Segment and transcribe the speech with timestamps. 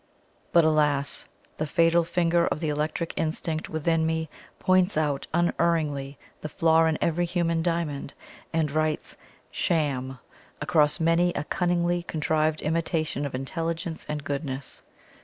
[0.51, 1.27] But alas!
[1.57, 6.97] the fatal finger of the electric instinct within me points out unerringly the flaw in
[6.99, 8.15] every human diamond,
[8.51, 9.15] and writes
[9.51, 10.17] "SHAM"
[10.59, 14.81] across many a cunningly contrived imitation of intelligence and goodness.